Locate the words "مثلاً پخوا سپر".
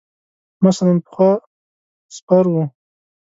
0.67-2.45